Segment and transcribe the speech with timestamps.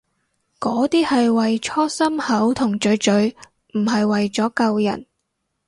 [0.59, 3.35] 嗰啲係為搓心口同嘴嘴，
[3.73, 5.05] 唔係為咗救人